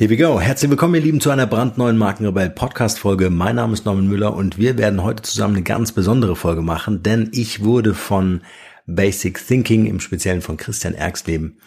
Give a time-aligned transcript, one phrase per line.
[0.00, 0.40] Here we go.
[0.40, 3.30] Herzlich willkommen, ihr Lieben, zu einer brandneuen Markenrebell Podcast Folge.
[3.30, 7.02] Mein Name ist Norman Müller und wir werden heute zusammen eine ganz besondere Folge machen,
[7.02, 8.42] denn ich wurde von
[8.86, 11.58] Basic Thinking, im Speziellen von Christian Ergsleben,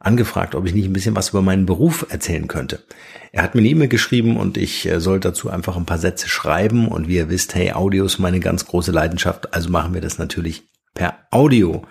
[0.00, 2.82] angefragt, ob ich nicht ein bisschen was über meinen Beruf erzählen könnte.
[3.30, 6.28] Er hat mir eine E-Mail geschrieben und ich äh, soll dazu einfach ein paar Sätze
[6.28, 10.00] schreiben und wie ihr wisst, hey, Audio ist meine ganz große Leidenschaft, also machen wir
[10.00, 10.64] das natürlich
[10.94, 11.82] per Audio.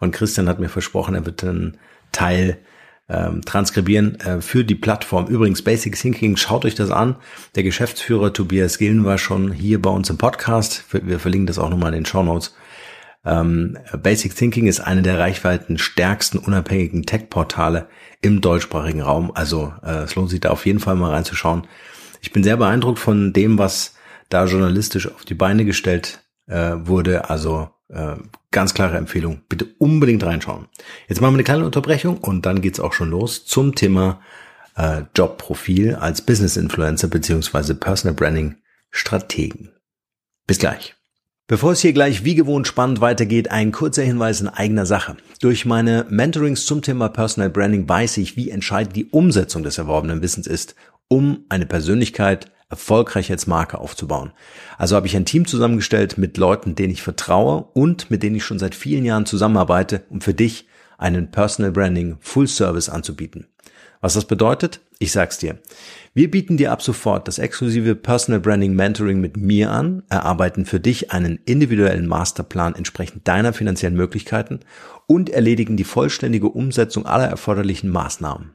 [0.00, 1.78] Und Christian hat mir versprochen, er wird einen
[2.10, 2.58] Teil
[3.08, 5.26] ähm, transkribieren äh, für die Plattform.
[5.26, 7.16] Übrigens, Basic Thinking, schaut euch das an.
[7.54, 10.84] Der Geschäftsführer Tobias Gillen war schon hier bei uns im Podcast.
[10.90, 12.54] Wir verlinken das auch nochmal in den Show Notes.
[13.24, 17.88] Ähm, Basic Thinking ist eine der reichweiten stärksten unabhängigen Tech-Portale
[18.22, 19.32] im deutschsprachigen Raum.
[19.34, 21.66] Also äh, es lohnt sich da auf jeden Fall mal reinzuschauen.
[22.20, 23.94] Ich bin sehr beeindruckt von dem, was
[24.28, 27.30] da journalistisch auf die Beine gestellt äh, wurde.
[27.30, 28.16] Also äh,
[28.50, 29.42] ganz klare Empfehlung.
[29.48, 30.66] Bitte unbedingt reinschauen.
[31.08, 34.20] Jetzt machen wir eine kleine Unterbrechung und dann geht's auch schon los zum Thema
[34.76, 38.56] äh, Jobprofil als Business Influencer beziehungsweise Personal Branding
[38.90, 39.72] Strategen.
[40.46, 40.94] Bis gleich.
[41.48, 45.16] Bevor es hier gleich wie gewohnt spannend weitergeht, ein kurzer Hinweis in eigener Sache.
[45.40, 50.22] Durch meine Mentorings zum Thema Personal Branding weiß ich, wie entscheidend die Umsetzung des erworbenen
[50.22, 50.74] Wissens ist,
[51.06, 54.32] um eine Persönlichkeit erfolgreich als Marke aufzubauen.
[54.76, 58.44] Also habe ich ein Team zusammengestellt mit Leuten, denen ich vertraue und mit denen ich
[58.44, 60.66] schon seit vielen Jahren zusammenarbeite, um für dich
[60.98, 63.46] einen Personal Branding Full Service anzubieten.
[64.00, 64.80] Was das bedeutet?
[64.98, 65.58] Ich sag's dir.
[66.14, 70.80] Wir bieten dir ab sofort das exklusive Personal Branding Mentoring mit mir an, erarbeiten für
[70.80, 74.60] dich einen individuellen Masterplan entsprechend deiner finanziellen Möglichkeiten
[75.06, 78.52] und erledigen die vollständige Umsetzung aller erforderlichen Maßnahmen.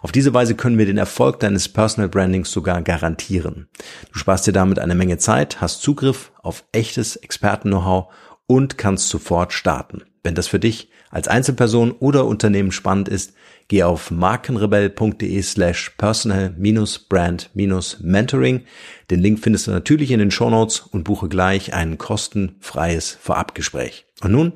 [0.00, 3.68] Auf diese Weise können wir den Erfolg deines Personal Brandings sogar garantieren.
[4.12, 8.12] Du sparst dir damit eine Menge Zeit, hast Zugriff auf echtes Experten-Know-how
[8.46, 10.02] und kannst sofort starten.
[10.22, 13.32] Wenn das für dich als Einzelperson oder Unternehmen spannend ist,
[13.68, 18.64] geh auf markenrebell.de slash personal-brand-mentoring.
[19.10, 24.06] Den Link findest du natürlich in den Shownotes und buche gleich ein kostenfreies Vorabgespräch.
[24.22, 24.54] Und nun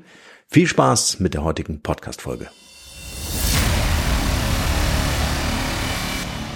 [0.48, 2.48] viel Spaß mit der heutigen Podcast-Folge.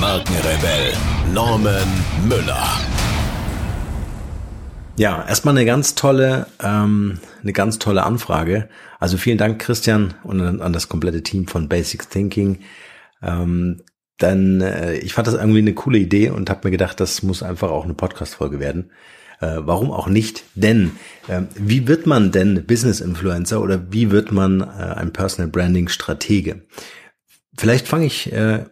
[0.00, 0.92] Markenrebell
[1.32, 1.88] Norman
[2.28, 2.66] Müller.
[4.96, 8.68] Ja, erstmal eine ganz tolle, ähm, eine ganz tolle Anfrage.
[8.98, 12.60] Also vielen Dank, Christian, und an, das komplette Team von Basic Thinking.
[13.22, 13.82] Ähm,
[14.18, 17.42] dann, äh, ich fand das irgendwie eine coole Idee und habe mir gedacht, das muss
[17.42, 18.90] einfach auch eine Podcast-Folge werden.
[19.40, 20.44] Äh, warum auch nicht?
[20.54, 20.92] Denn
[21.28, 25.88] äh, wie wird man denn Business Influencer oder wie wird man äh, ein Personal Branding
[25.88, 26.62] Stratege?
[27.58, 28.64] Vielleicht fange ich äh,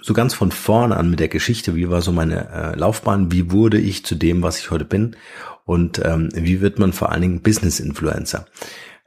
[0.00, 3.50] so ganz von vorne an mit der Geschichte, wie war so meine äh, Laufbahn, wie
[3.50, 5.16] wurde ich zu dem, was ich heute bin
[5.64, 8.46] und ähm, wie wird man vor allen Dingen Business Influencer.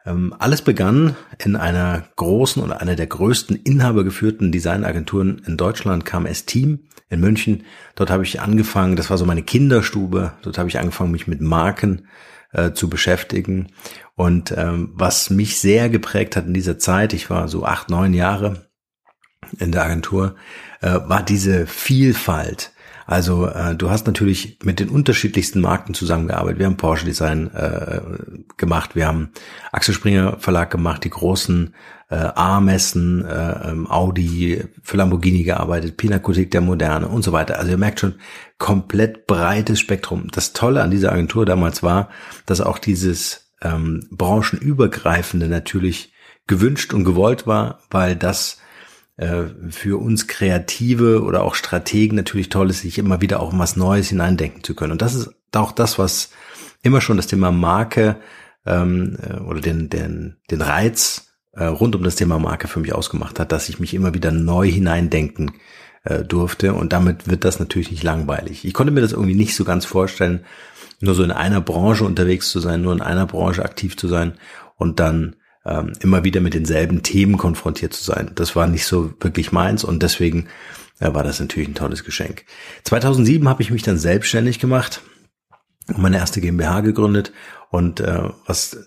[0.06, 6.46] Ähm, alles begann in einer großen oder einer der größten inhabergeführten Designagenturen in Deutschland, KMS
[6.46, 7.64] Team in München.
[7.96, 11.42] Dort habe ich angefangen, das war so meine Kinderstube, dort habe ich angefangen, mich mit
[11.42, 12.08] Marken
[12.52, 13.68] äh, zu beschäftigen.
[14.16, 18.14] Und ähm, was mich sehr geprägt hat in dieser Zeit, ich war so acht, neun
[18.14, 18.71] Jahre
[19.60, 20.36] in der Agentur,
[20.82, 22.72] äh, war diese Vielfalt.
[23.06, 26.60] Also äh, du hast natürlich mit den unterschiedlichsten Marken zusammengearbeitet.
[26.60, 28.00] Wir haben Porsche Design äh,
[28.58, 29.32] gemacht, wir haben
[29.72, 31.74] Axel Springer Verlag gemacht, die großen
[32.10, 37.58] äh, A-Messen, äh, ähm, Audi, für Lamborghini gearbeitet, Pinakothek der Moderne und so weiter.
[37.58, 38.16] Also ihr merkt schon,
[38.58, 40.28] komplett breites Spektrum.
[40.32, 42.10] Das Tolle an dieser Agentur damals war,
[42.46, 46.14] dass auch dieses ähm, branchenübergreifende natürlich
[46.48, 48.58] gewünscht und gewollt war, weil das
[49.22, 53.60] äh, für uns Kreative oder auch Strategen natürlich toll ist, sich immer wieder auch in
[53.60, 54.94] was Neues hineindenken zu können.
[54.94, 56.32] Und das ist auch das, was
[56.82, 58.18] immer schon das Thema Marke
[58.66, 62.94] ähm, äh, oder den, den, den Reiz äh, rund um das Thema Marke für mich
[62.94, 65.52] ausgemacht hat, dass ich mich immer wieder neu hineindenken
[66.04, 66.74] äh, durfte.
[66.74, 68.66] Und damit wird das natürlich nicht langweilig.
[68.66, 70.46] Ich konnte mir das irgendwie nicht so ganz vorstellen,
[71.00, 74.34] nur so in einer Branche unterwegs zu sein, nur in einer Branche aktiv zu sein
[74.78, 75.36] und dann
[75.66, 78.32] ähm, immer wieder mit denselben Themen konfrontiert zu sein.
[78.36, 80.48] Das war nicht so wirklich meins und deswegen
[81.00, 82.46] äh, war das natürlich ein tolles Geschenk.
[82.84, 85.02] 2007 habe ich mich dann selbstständig gemacht,
[85.88, 87.32] meine erste GmbH gegründet
[87.70, 88.78] und äh, was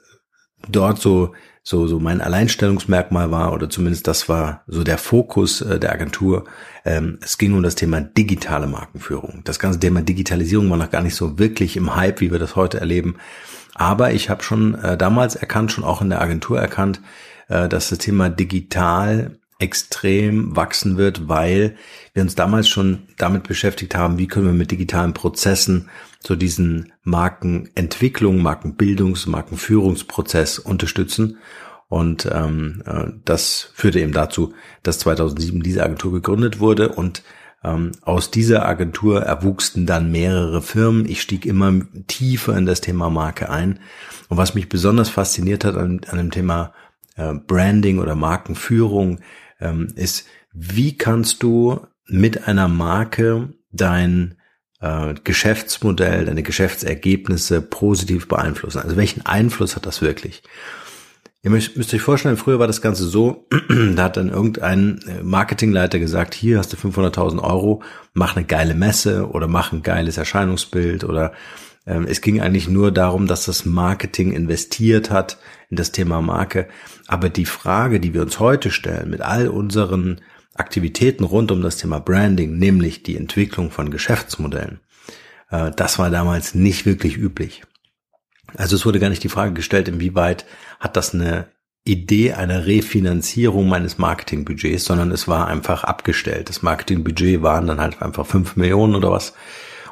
[0.68, 1.34] dort so
[1.66, 6.44] so so mein Alleinstellungsmerkmal war oder zumindest das war so der Fokus äh, der Agentur.
[6.84, 9.40] Ähm, es ging um das Thema digitale Markenführung.
[9.44, 12.54] Das ganze Thema Digitalisierung war noch gar nicht so wirklich im Hype, wie wir das
[12.54, 13.16] heute erleben.
[13.74, 17.00] Aber ich habe schon äh, damals erkannt, schon auch in der Agentur erkannt,
[17.48, 21.76] äh, dass das Thema digital extrem wachsen wird, weil
[22.12, 25.88] wir uns damals schon damit beschäftigt haben, wie können wir mit digitalen Prozessen
[26.26, 31.38] so diesen Markenentwicklung, Markenbildungs-, Markenführungsprozess unterstützen.
[31.88, 37.22] Und ähm, äh, das führte eben dazu, dass 2007 diese Agentur gegründet wurde und
[37.62, 41.08] ähm, aus dieser Agentur erwuchsten dann mehrere Firmen.
[41.08, 41.72] Ich stieg immer
[42.06, 43.80] tiefer in das Thema Marke ein.
[44.28, 46.72] Und was mich besonders fasziniert hat an, an dem Thema
[47.16, 49.20] äh, Branding oder Markenführung,
[49.60, 54.36] ähm, ist, wie kannst du mit einer Marke dein
[54.84, 58.80] äh, Geschäftsmodell, deine Geschäftsergebnisse positiv beeinflussen?
[58.80, 60.42] Also welchen Einfluss hat das wirklich?
[61.42, 63.46] Ihr müsst, müsst euch vorstellen, früher war das Ganze so,
[63.96, 67.82] da hat dann irgendein äh, Marketingleiter gesagt, hier hast du 500.000 Euro,
[68.14, 71.32] mach eine geile Messe oder mach ein geiles Erscheinungsbild oder
[71.86, 75.38] ähm, es ging eigentlich nur darum, dass das Marketing investiert hat
[75.68, 76.66] in das Thema Marke.
[77.08, 80.20] Aber die Frage, die wir uns heute stellen mit all unseren
[80.54, 84.80] Aktivitäten rund um das Thema Branding, nämlich die Entwicklung von Geschäftsmodellen,
[85.50, 87.62] äh, das war damals nicht wirklich üblich.
[88.56, 90.44] Also es wurde gar nicht die Frage gestellt, inwieweit
[90.78, 91.48] hat das eine
[91.84, 96.48] Idee einer Refinanzierung meines Marketingbudgets, sondern es war einfach abgestellt.
[96.48, 99.34] Das Marketingbudget waren dann halt einfach fünf Millionen oder was.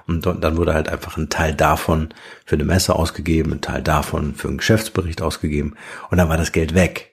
[0.06, 2.08] Und dann wurde halt einfach ein Teil davon
[2.44, 5.76] für eine Messe ausgegeben, ein Teil davon für einen Geschäftsbericht ausgegeben
[6.10, 7.11] und dann war das Geld weg.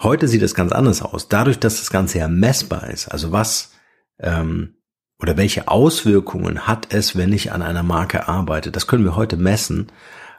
[0.00, 1.28] Heute sieht es ganz anders aus.
[1.28, 3.72] Dadurch, dass das Ganze ja messbar ist, also was
[4.20, 4.74] ähm,
[5.20, 9.36] oder welche Auswirkungen hat es, wenn ich an einer Marke arbeite, das können wir heute
[9.36, 9.90] messen.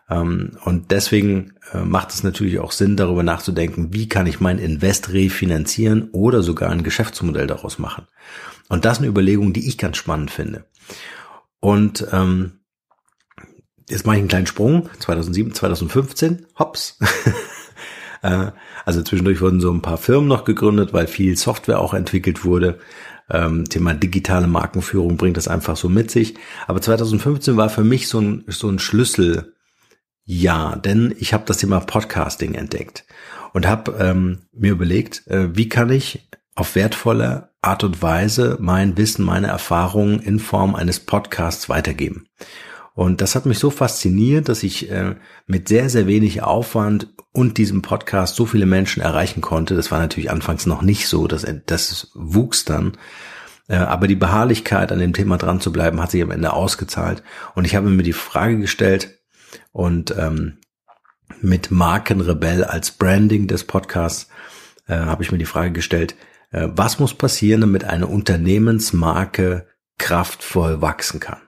[0.10, 4.60] Ähm, und deswegen äh, macht es natürlich auch Sinn, darüber nachzudenken, wie kann ich mein
[4.60, 8.08] Invest refinanzieren oder sogar ein Geschäftsmodell daraus machen.
[8.70, 10.64] Und das ist eine Überlegung, die ich ganz spannend finde.
[11.60, 12.60] Und ähm,
[13.90, 16.98] jetzt mache ich einen kleinen Sprung, 2007, 2015, hops.
[18.22, 18.52] Äh,
[18.86, 22.80] also zwischendurch wurden so ein paar Firmen noch gegründet, weil viel Software auch entwickelt wurde.
[23.30, 26.36] Ähm, Thema digitale Markenführung bringt das einfach so mit sich.
[26.68, 31.80] Aber 2015 war für mich so ein, so ein Schlüsseljahr, denn ich habe das Thema
[31.80, 33.06] Podcasting entdeckt
[33.54, 38.98] und habe ähm, mir überlegt, äh, wie kann ich auf wertvolle Art und Weise mein
[38.98, 42.28] Wissen, meine Erfahrungen in Form eines Podcasts weitergeben.
[43.00, 45.16] Und das hat mich so fasziniert, dass ich äh,
[45.48, 49.74] mit sehr, sehr wenig Aufwand und diesem Podcast so viele Menschen erreichen konnte.
[49.74, 52.98] Das war natürlich anfangs noch nicht so, dass das wuchs dann.
[53.70, 57.24] Äh, aber die Beharrlichkeit an dem Thema dran zu bleiben, hat sich am Ende ausgezahlt.
[57.56, 59.22] Und ich habe mir die Frage gestellt
[59.72, 60.58] und ähm,
[61.40, 64.28] mit Markenrebell als Branding des Podcasts
[64.90, 66.16] äh, habe ich mir die Frage gestellt,
[66.52, 69.68] äh, was muss passieren, damit eine Unternehmensmarke
[69.98, 71.40] kraftvoll wachsen kann?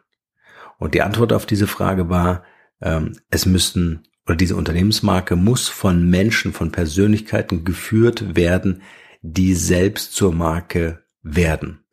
[0.81, 2.43] Und die Antwort auf diese Frage war,
[2.81, 8.81] ähm, es müssten oder diese Unternehmensmarke muss von Menschen, von Persönlichkeiten geführt werden,
[9.21, 11.83] die selbst zur Marke werden,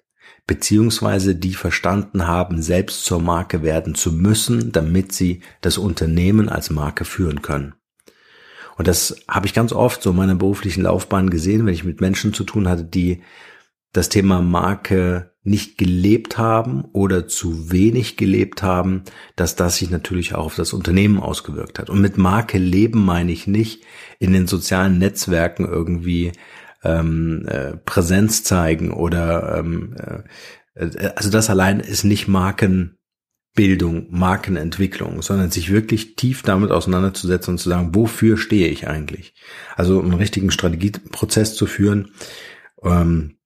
[0.46, 6.70] beziehungsweise die verstanden haben, selbst zur Marke werden zu müssen, damit sie das Unternehmen als
[6.70, 7.74] Marke führen können.
[8.78, 12.00] Und das habe ich ganz oft so in meiner beruflichen Laufbahn gesehen, wenn ich mit
[12.00, 13.20] Menschen zu tun hatte, die
[13.92, 19.04] das Thema Marke nicht gelebt haben oder zu wenig gelebt haben,
[19.34, 21.88] dass das sich natürlich auch auf das Unternehmen ausgewirkt hat.
[21.88, 23.84] Und mit Marke leben meine ich nicht
[24.18, 26.32] in den sozialen Netzwerken irgendwie
[26.84, 30.22] ähm, äh, Präsenz zeigen oder ähm, äh,
[31.16, 32.98] also das allein ist nicht Marken
[33.54, 39.34] Bildung, Markenentwicklung, sondern sich wirklich tief damit auseinanderzusetzen und zu sagen, wofür stehe ich eigentlich?
[39.74, 42.12] Also einen richtigen Strategieprozess zu führen,
[42.84, 43.37] ähm,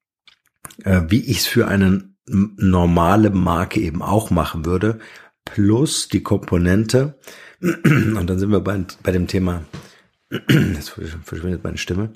[0.83, 4.99] äh, wie ich es für eine normale Marke eben auch machen würde,
[5.45, 7.19] plus die Komponente,
[7.61, 9.63] und dann sind wir bei, bei dem Thema,
[10.31, 10.89] jetzt
[11.23, 12.13] verschwindet meine Stimme,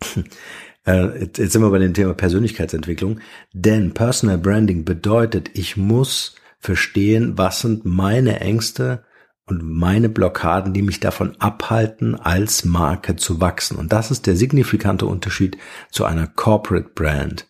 [0.86, 3.20] äh, jetzt sind wir bei dem Thema Persönlichkeitsentwicklung,
[3.52, 9.04] denn Personal Branding bedeutet, ich muss verstehen, was sind meine Ängste
[9.46, 13.78] und meine Blockaden, die mich davon abhalten, als Marke zu wachsen.
[13.78, 15.56] Und das ist der signifikante Unterschied
[15.90, 17.49] zu einer Corporate Brand.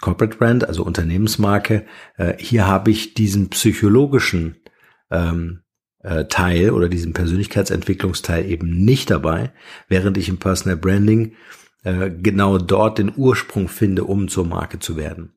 [0.00, 4.56] Corporate Brand, also Unternehmensmarke, äh, hier habe ich diesen psychologischen
[5.10, 5.62] ähm,
[6.02, 9.52] äh, Teil oder diesen Persönlichkeitsentwicklungsteil eben nicht dabei,
[9.88, 11.34] während ich im Personal Branding
[11.84, 15.34] äh, genau dort den Ursprung finde, um zur Marke zu werden.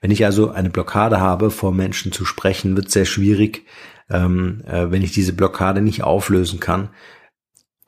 [0.00, 3.64] Wenn ich also eine Blockade habe, vor Menschen zu sprechen, wird sehr schwierig,
[4.10, 6.90] ähm, äh, wenn ich diese Blockade nicht auflösen kann,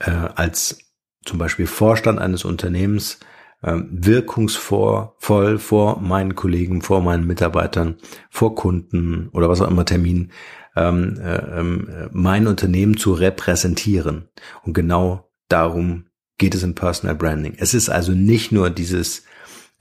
[0.05, 0.79] als
[1.25, 3.21] zum Beispiel Vorstand eines Unternehmens
[3.63, 7.97] äh, wirkungsvoll vor meinen Kollegen, vor meinen Mitarbeitern,
[8.31, 10.33] vor Kunden oder was auch immer Terminen
[10.77, 14.29] ähm, äh, äh, mein Unternehmen zu repräsentieren.
[14.65, 16.07] Und genau darum
[16.39, 17.55] geht es im Personal Branding.
[17.59, 19.25] Es ist also nicht nur dieses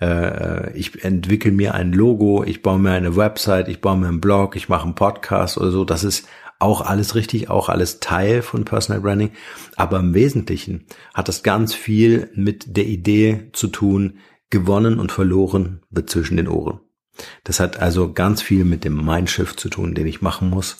[0.01, 4.19] äh, ich entwickle mir ein Logo, ich baue mir eine Website, ich baue mir einen
[4.19, 5.85] Blog, ich mache einen Podcast oder so.
[5.85, 6.27] Das ist
[6.62, 9.32] auch alles richtig, auch alles Teil von Personal Branding.
[9.75, 15.82] Aber im Wesentlichen hat das ganz viel mit der Idee zu tun, gewonnen und verloren
[15.89, 16.82] wird zwischen den Ohren.
[17.44, 20.77] Das hat also ganz viel mit dem Mindshift zu tun, den ich machen muss.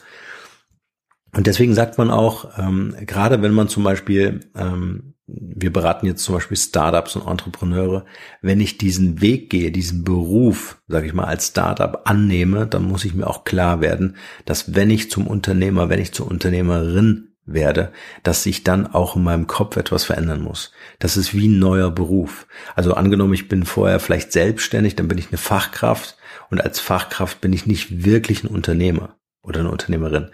[1.34, 6.24] Und deswegen sagt man auch, ähm, gerade wenn man zum Beispiel ähm, wir beraten jetzt
[6.24, 8.06] zum Beispiel Startups und Entrepreneure,
[8.42, 13.06] wenn ich diesen Weg gehe, diesen Beruf, sage ich mal, als Startup annehme, dann muss
[13.06, 17.92] ich mir auch klar werden, dass wenn ich zum Unternehmer, wenn ich zur Unternehmerin werde,
[18.24, 20.72] dass sich dann auch in meinem Kopf etwas verändern muss.
[21.00, 22.48] Das ist wie ein neuer Beruf.
[22.76, 26.18] Also angenommen, ich bin vorher vielleicht selbstständig, dann bin ich eine Fachkraft
[26.50, 30.30] und als Fachkraft bin ich nicht wirklich ein Unternehmer oder eine Unternehmerin.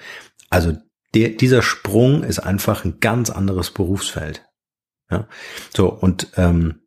[0.49, 0.77] Also
[1.13, 4.46] der, dieser Sprung ist einfach ein ganz anderes Berufsfeld.
[5.09, 5.27] Ja?
[5.75, 6.81] So, und ähm,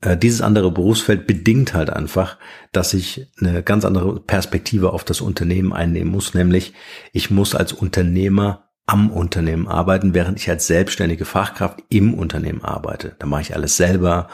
[0.00, 2.38] äh, dieses andere Berufsfeld bedingt halt einfach,
[2.72, 6.74] dass ich eine ganz andere Perspektive auf das Unternehmen einnehmen muss, nämlich
[7.12, 13.16] ich muss als Unternehmer am Unternehmen arbeiten, während ich als selbstständige Fachkraft im Unternehmen arbeite.
[13.18, 14.28] Da mache ich alles selber,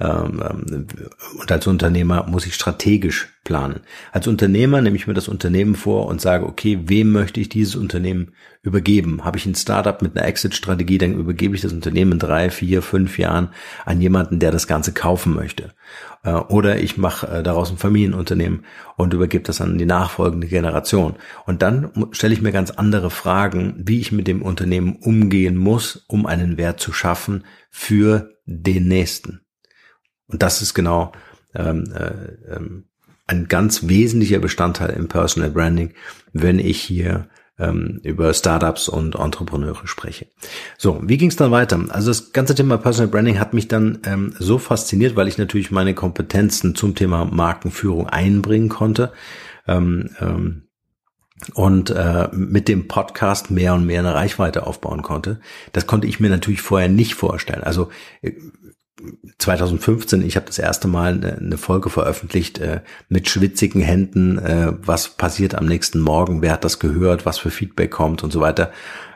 [0.00, 3.80] und als Unternehmer muss ich strategisch planen.
[4.10, 7.76] Als Unternehmer nehme ich mir das Unternehmen vor und sage, okay, wem möchte ich dieses
[7.76, 8.32] Unternehmen
[8.62, 9.24] übergeben?
[9.24, 12.82] Habe ich ein Startup mit einer Exit-Strategie, dann übergebe ich das Unternehmen in drei, vier,
[12.82, 13.50] fünf Jahren
[13.84, 15.74] an jemanden, der das Ganze kaufen möchte.
[16.24, 18.64] Äh, oder ich mache äh, daraus ein Familienunternehmen
[18.96, 21.14] und übergebe das an die nachfolgende Generation.
[21.46, 26.04] Und dann stelle ich mir ganz andere Fragen, wie ich mit dem Unternehmen umgehen muss,
[26.08, 29.43] um einen Wert zu schaffen für den Nächsten.
[30.26, 31.12] Und das ist genau
[31.54, 32.84] ähm, äh, ähm,
[33.26, 35.94] ein ganz wesentlicher Bestandteil im Personal Branding,
[36.32, 37.28] wenn ich hier
[37.58, 40.26] ähm, über Startups und Entrepreneure spreche.
[40.76, 41.78] So, wie ging es dann weiter?
[41.88, 45.70] Also das ganze Thema Personal Branding hat mich dann ähm, so fasziniert, weil ich natürlich
[45.70, 49.12] meine Kompetenzen zum Thema Markenführung einbringen konnte.
[49.66, 50.62] Ähm, ähm,
[51.52, 55.40] und äh, mit dem Podcast mehr und mehr eine Reichweite aufbauen konnte.
[55.72, 57.62] Das konnte ich mir natürlich vorher nicht vorstellen.
[57.62, 57.90] Also
[58.22, 58.32] äh,
[59.38, 65.16] 2015, ich habe das erste Mal eine Folge veröffentlicht äh, mit schwitzigen Händen, äh, was
[65.16, 68.72] passiert am nächsten Morgen, wer hat das gehört, was für Feedback kommt und so weiter.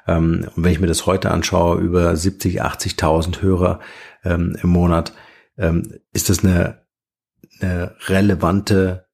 [0.07, 3.80] Ähm, und wenn ich mir das heute anschaue, über 70, 80.000 Hörer
[4.25, 5.12] ähm, im Monat,
[5.57, 6.83] ähm, ist das eine,
[7.61, 9.07] eine relevante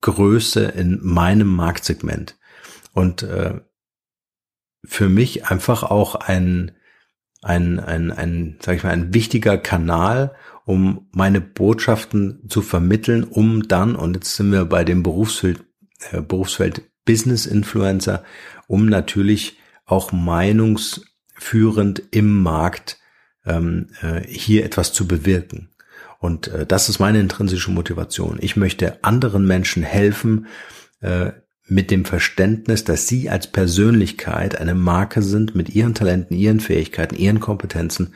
[0.00, 2.38] Größe in meinem Marktsegment.
[2.92, 3.60] Und äh,
[4.84, 6.72] für mich einfach auch ein
[7.42, 13.66] ein, ein, ein, sag ich mal, ein wichtiger Kanal, um meine Botschaften zu vermitteln, um
[13.66, 15.64] dann, und jetzt sind wir bei dem Berufsfeld,
[16.10, 18.24] äh, Berufsfeld Business Influencer,
[18.66, 22.98] um natürlich auch meinungsführend im Markt
[23.44, 25.70] ähm, äh, hier etwas zu bewirken.
[26.18, 28.38] Und äh, das ist meine intrinsische Motivation.
[28.40, 30.46] Ich möchte anderen Menschen helfen,
[31.00, 31.32] äh,
[31.70, 37.14] mit dem Verständnis, dass Sie als Persönlichkeit eine Marke sind, mit Ihren Talenten, Ihren Fähigkeiten,
[37.14, 38.14] Ihren Kompetenzen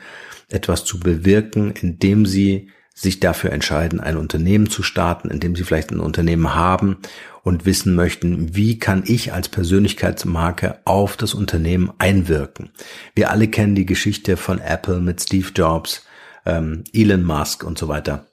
[0.49, 5.91] etwas zu bewirken, indem Sie sich dafür entscheiden, ein Unternehmen zu starten, indem Sie vielleicht
[5.91, 6.97] ein Unternehmen haben
[7.43, 12.71] und wissen möchten, wie kann ich als Persönlichkeitsmarke auf das Unternehmen einwirken.
[13.15, 16.05] Wir alle kennen die Geschichte von Apple mit Steve Jobs,
[16.45, 18.27] ähm, Elon Musk und so weiter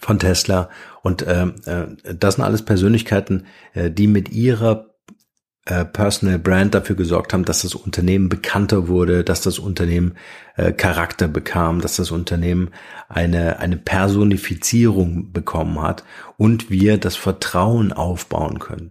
[0.00, 0.70] von Tesla.
[1.06, 1.86] Und äh, äh,
[2.18, 4.96] das sind alles Persönlichkeiten, äh, die mit ihrer
[5.64, 10.16] äh, Personal Brand dafür gesorgt haben, dass das Unternehmen bekannter wurde, dass das Unternehmen
[10.56, 12.70] äh, Charakter bekam, dass das Unternehmen
[13.08, 16.02] eine, eine Personifizierung bekommen hat
[16.38, 18.90] und wir das Vertrauen aufbauen können.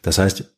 [0.00, 0.56] Das heißt,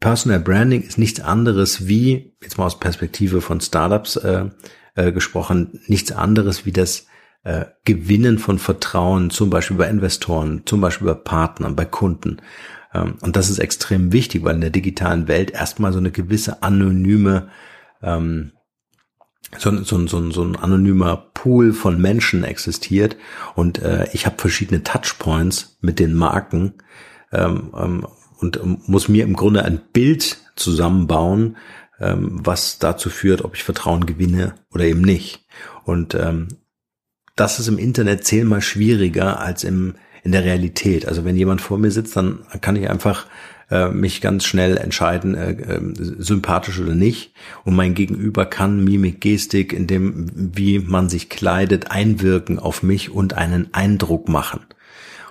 [0.00, 4.46] Personal Branding ist nichts anderes wie, jetzt mal aus Perspektive von Startups äh,
[4.94, 7.06] äh, gesprochen, nichts anderes wie das
[7.46, 12.38] äh, Gewinnen von Vertrauen, zum Beispiel bei Investoren, zum Beispiel bei Partnern, bei Kunden.
[12.92, 16.64] Ähm, und das ist extrem wichtig, weil in der digitalen Welt erstmal so eine gewisse
[16.64, 17.48] anonyme,
[18.02, 18.50] ähm,
[19.58, 23.16] so, so, so, so ein anonymer Pool von Menschen existiert.
[23.54, 26.74] Und äh, ich habe verschiedene Touchpoints mit den Marken
[27.30, 28.06] ähm, ähm,
[28.40, 31.58] und muss mir im Grunde ein Bild zusammenbauen,
[32.00, 35.46] ähm, was dazu führt, ob ich Vertrauen gewinne oder eben nicht.
[35.84, 36.48] Und ähm,
[37.36, 41.06] das ist im Internet zehnmal schwieriger als im, in der Realität.
[41.06, 43.26] Also wenn jemand vor mir sitzt, dann kann ich einfach
[43.70, 45.80] äh, mich ganz schnell entscheiden, äh, äh,
[46.18, 47.32] sympathisch oder nicht.
[47.64, 53.10] Und mein Gegenüber kann Mimik, Gestik, in dem, wie man sich kleidet, einwirken auf mich
[53.10, 54.60] und einen Eindruck machen.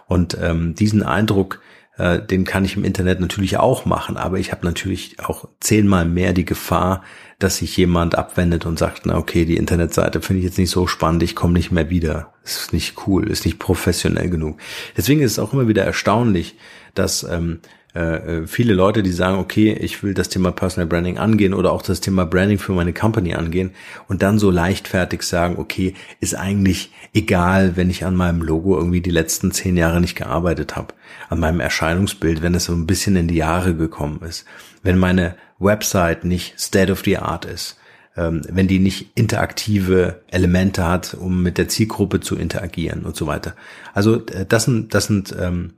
[0.08, 1.62] Und ähm, diesen Eindruck,
[1.98, 6.06] äh, den kann ich im Internet natürlich auch machen, aber ich habe natürlich auch zehnmal
[6.06, 7.04] mehr die Gefahr,
[7.40, 10.88] dass sich jemand abwendet und sagt, na okay, die Internetseite finde ich jetzt nicht so
[10.88, 12.34] spannend, ich komme nicht mehr wieder.
[12.44, 14.58] Ist nicht cool, ist nicht professionell genug.
[14.96, 16.56] Deswegen ist es auch immer wieder erstaunlich,
[16.94, 17.60] dass ähm,
[17.96, 21.72] äh, äh, viele Leute, die sagen, okay, ich will das Thema Personal Branding angehen oder
[21.72, 23.72] auch das Thema Branding für meine Company angehen
[24.10, 29.00] und dann so leichtfertig sagen, okay, ist eigentlich egal, wenn ich an meinem Logo irgendwie
[29.00, 30.94] die letzten zehn Jahre nicht gearbeitet habe,
[31.30, 34.46] an meinem Erscheinungsbild, wenn es so ein bisschen in die Jahre gekommen ist,
[34.84, 37.78] wenn meine Website nicht State of the Art ist,
[38.18, 43.28] ähm, wenn die nicht interaktive Elemente hat, um mit der Zielgruppe zu interagieren und so
[43.28, 43.56] weiter.
[43.94, 45.74] Also äh, das sind, das sind ähm,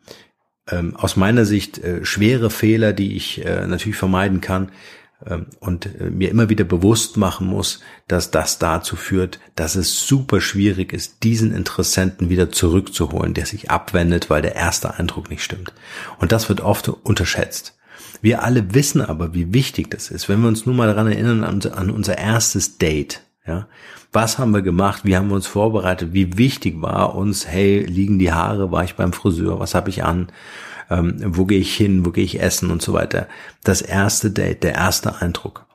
[0.69, 4.71] ähm, aus meiner Sicht äh, schwere Fehler, die ich äh, natürlich vermeiden kann
[5.25, 10.05] ähm, und äh, mir immer wieder bewusst machen muss, dass das dazu führt, dass es
[10.05, 15.43] super schwierig ist, diesen Interessenten wieder zurückzuholen, der sich abwendet, weil der erste Eindruck nicht
[15.43, 15.73] stimmt.
[16.19, 17.76] Und das wird oft unterschätzt.
[18.21, 20.29] Wir alle wissen aber, wie wichtig das ist.
[20.29, 23.67] Wenn wir uns nur mal daran erinnern, an, an unser erstes Date, ja,
[24.11, 25.05] was haben wir gemacht?
[25.05, 26.13] Wie haben wir uns vorbereitet?
[26.13, 28.71] Wie wichtig war uns, hey, liegen die Haare?
[28.71, 29.59] War ich beim Friseur?
[29.59, 30.31] Was habe ich an?
[30.89, 32.05] Ähm, wo gehe ich hin?
[32.05, 32.71] Wo gehe ich essen?
[32.71, 33.27] Und so weiter.
[33.63, 35.65] Das erste Date, der erste Eindruck.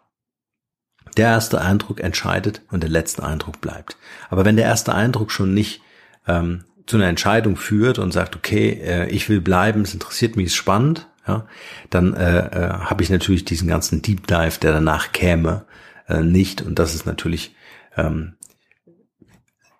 [1.17, 3.97] Der erste Eindruck entscheidet und der letzte Eindruck bleibt.
[4.31, 5.83] Aber wenn der erste Eindruck schon nicht
[6.27, 10.47] ähm, zu einer Entscheidung führt und sagt, okay, äh, ich will bleiben, es interessiert mich,
[10.47, 11.47] ist spannend, ja,
[11.91, 15.65] dann äh, äh, habe ich natürlich diesen ganzen Deep Dive, der danach käme,
[16.09, 16.63] äh, nicht.
[16.63, 17.55] Und das ist natürlich
[17.97, 18.35] ähm,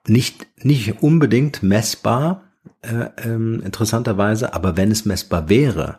[0.07, 2.45] nicht, nicht unbedingt messbar,
[2.83, 5.99] äh, ähm, interessanterweise, aber wenn es messbar wäre,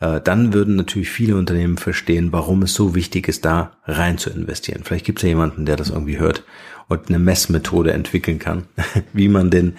[0.00, 4.30] äh, dann würden natürlich viele Unternehmen verstehen, warum es so wichtig ist, da rein zu
[4.30, 4.82] investieren.
[4.84, 6.44] Vielleicht gibt es ja jemanden, der das irgendwie hört
[6.88, 8.66] und eine Messmethode entwickeln kann,
[9.12, 9.76] wie man den,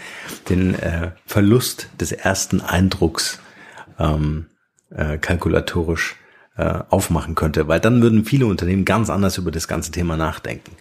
[0.50, 3.40] den äh, Verlust des ersten Eindrucks
[4.00, 4.46] ähm,
[4.96, 6.16] äh, kalkulatorisch
[6.56, 10.72] äh, aufmachen könnte, weil dann würden viele Unternehmen ganz anders über das ganze Thema nachdenken.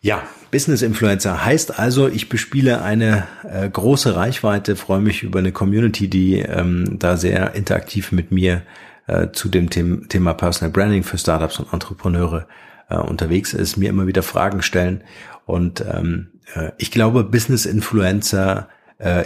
[0.00, 5.50] Ja, Business Influencer heißt also, ich bespiele eine äh, große Reichweite, freue mich über eine
[5.50, 8.62] Community, die ähm, da sehr interaktiv mit mir
[9.06, 12.46] äh, zu dem The Thema Personal Branding für Startups und Entrepreneure
[12.90, 15.02] äh, unterwegs ist, mir immer wieder Fragen stellen.
[15.46, 18.68] Und ähm, äh, ich glaube, Business Influencer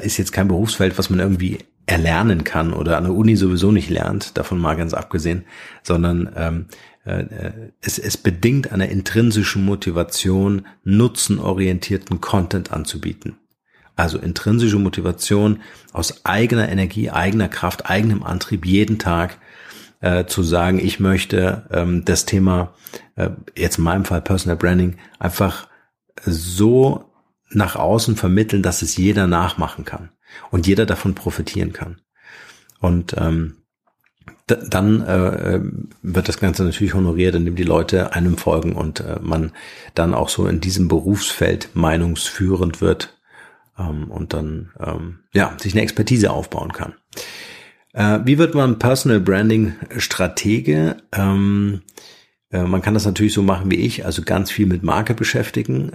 [0.02, 3.88] ist jetzt kein Berufsfeld, was man irgendwie erlernen kann oder an der Uni sowieso nicht
[3.88, 5.44] lernt, davon mal ganz abgesehen,
[5.82, 6.66] sondern ähm,
[7.04, 7.24] äh,
[7.80, 13.38] es, es bedingt einer intrinsischen Motivation, nutzenorientierten Content anzubieten.
[13.96, 15.60] Also intrinsische Motivation
[15.92, 19.38] aus eigener Energie, eigener Kraft, eigenem Antrieb jeden Tag
[20.00, 22.74] äh, zu sagen, ich möchte ähm, das Thema,
[23.16, 25.68] äh, jetzt in meinem Fall Personal Branding, einfach
[26.24, 27.06] so
[27.50, 30.10] nach außen vermitteln, dass es jeder nachmachen kann
[30.50, 32.00] und jeder davon profitieren kann.
[32.80, 33.56] Und ähm,
[34.46, 35.60] dann äh,
[36.02, 39.52] wird das Ganze natürlich honoriert, indem die Leute einem folgen und äh, man
[39.94, 43.18] dann auch so in diesem Berufsfeld meinungsführend wird
[43.78, 46.94] ähm, und dann ähm, ja sich eine Expertise aufbauen kann.
[47.92, 50.96] Äh, wie wird man Personal Branding Stratege?
[51.12, 51.82] Ähm,
[52.50, 55.92] äh, man kann das natürlich so machen wie ich, also ganz viel mit Marke beschäftigen.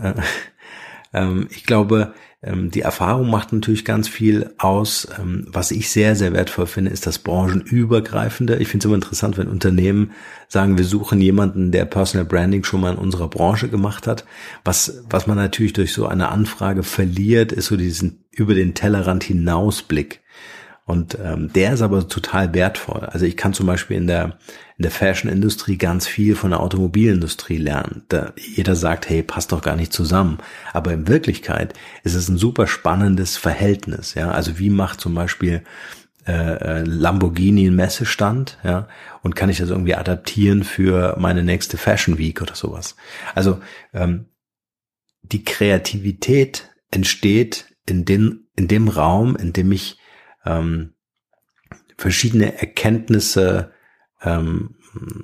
[1.14, 5.08] Äh, ähm, ich glaube, ähm, die Erfahrung macht natürlich ganz viel aus.
[5.20, 8.58] Ähm, was ich sehr, sehr wertvoll finde, ist das branchenübergreifende.
[8.58, 10.12] Ich finde es immer interessant, wenn Unternehmen
[10.50, 14.26] sagen, wir suchen jemanden, der Personal Branding schon mal in unserer Branche gemacht hat.
[14.66, 19.24] Was, was man natürlich durch so eine Anfrage verliert, ist so diesen über den Tellerrand
[19.24, 20.23] hinausblick.
[20.86, 23.02] Und ähm, der ist aber total wertvoll.
[23.06, 24.38] Also ich kann zum Beispiel in der
[24.78, 28.04] in der Fashion-Industrie ganz viel von der Automobilindustrie lernen.
[28.10, 30.40] Da jeder sagt, hey, passt doch gar nicht zusammen.
[30.74, 34.16] Aber in Wirklichkeit ist es ein super spannendes Verhältnis.
[34.16, 35.64] Ja, also wie macht zum Beispiel
[36.26, 38.88] äh, äh Lamborghini einen Messestand, ja,
[39.22, 42.96] und kann ich das irgendwie adaptieren für meine nächste Fashion Week oder sowas.
[43.36, 43.62] Also
[43.94, 44.26] ähm,
[45.22, 49.98] die Kreativität entsteht in dem, in dem Raum, in dem ich
[50.46, 50.94] ähm,
[51.98, 53.72] verschiedene Erkenntnisse
[54.22, 54.76] ähm,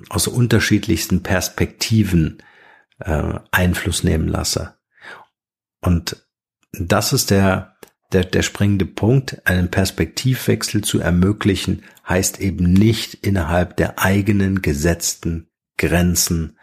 [0.09, 2.41] aus unterschiedlichsten Perspektiven
[2.99, 4.75] äh, Einfluss nehmen lasse.
[5.81, 6.25] Und
[6.71, 7.75] das ist der,
[8.11, 9.41] der, der springende Punkt.
[9.45, 16.57] Einen Perspektivwechsel zu ermöglichen, heißt eben nicht innerhalb der eigenen gesetzten Grenzen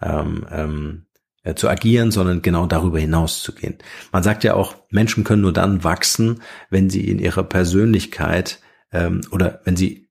[0.00, 1.03] ähm, ähm,
[1.44, 3.76] äh, zu agieren, sondern genau darüber hinaus zu gehen.
[4.12, 8.60] Man sagt ja auch, Menschen können nur dann wachsen, wenn sie in ihrer Persönlichkeit
[8.92, 10.08] ähm, oder wenn sie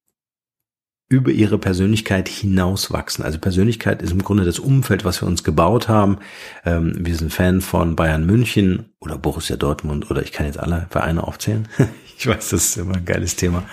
[1.09, 3.23] über ihre Persönlichkeit hinauswachsen.
[3.23, 6.17] Also Persönlichkeit ist im Grunde das Umfeld, was wir uns gebaut haben.
[6.65, 10.87] Ähm, wir sind Fan von Bayern München oder Borussia Dortmund oder ich kann jetzt alle
[10.89, 11.67] Vereine aufzählen.
[12.17, 13.63] ich weiß, das ist immer ein geiles Thema.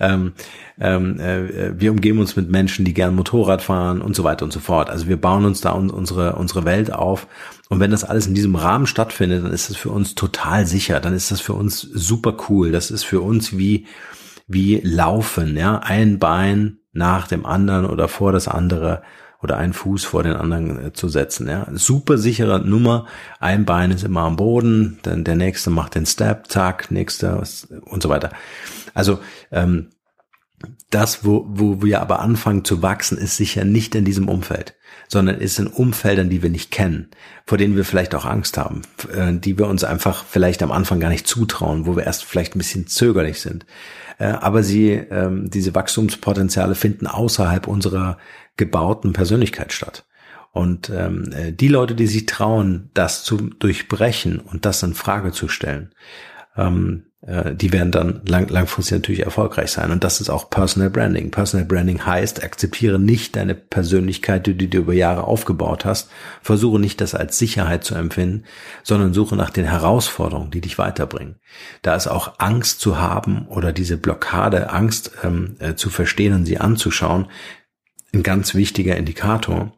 [0.00, 0.32] Ähm,
[0.80, 4.52] ähm, äh, wir umgeben uns mit Menschen, die gern Motorrad fahren und so weiter und
[4.52, 4.90] so fort.
[4.90, 7.26] Also wir bauen uns da unsere, unsere Welt auf.
[7.68, 11.00] Und wenn das alles in diesem Rahmen stattfindet, dann ist das für uns total sicher.
[11.00, 12.72] Dann ist das für uns super cool.
[12.72, 13.86] Das ist für uns wie,
[14.46, 15.78] wie Laufen, ja.
[15.78, 19.02] Ein Bein nach dem anderen oder vor das andere
[19.42, 21.48] oder einen Fuß vor den anderen äh, zu setzen.
[21.48, 21.66] Ja.
[21.72, 23.06] Super sichere Nummer.
[23.40, 27.42] Ein Bein ist immer am Boden, dann der nächste macht den Step, zack, nächster
[27.84, 28.30] und so weiter.
[28.94, 29.18] Also
[29.50, 29.88] ähm,
[30.90, 34.74] das, wo, wo wir aber anfangen zu wachsen, ist sicher nicht in diesem Umfeld,
[35.08, 37.08] sondern ist in Umfeldern, die wir nicht kennen,
[37.46, 41.00] vor denen wir vielleicht auch Angst haben, äh, die wir uns einfach vielleicht am Anfang
[41.00, 43.66] gar nicht zutrauen, wo wir erst vielleicht ein bisschen zögerlich sind.
[44.18, 48.18] Äh, aber sie, ähm, diese Wachstumspotenziale finden außerhalb unserer
[48.56, 50.04] gebauten Persönlichkeit statt.
[50.52, 55.32] Und ähm, äh, die Leute, die sich trauen, das zu durchbrechen und das in Frage
[55.32, 55.94] zu stellen,
[56.56, 59.92] ähm, äh, die werden dann lang, langfristig natürlich erfolgreich sein.
[59.92, 61.30] Und das ist auch Personal Branding.
[61.30, 66.10] Personal Branding heißt, akzeptiere nicht deine Persönlichkeit, die du über Jahre aufgebaut hast.
[66.42, 68.44] Versuche nicht das als Sicherheit zu empfinden,
[68.82, 71.36] sondern suche nach den Herausforderungen, die dich weiterbringen.
[71.82, 76.44] Da ist auch Angst zu haben oder diese Blockade, Angst ähm, äh, zu verstehen und
[76.44, 77.28] sie anzuschauen,
[78.12, 79.72] ein ganz wichtiger Indikator,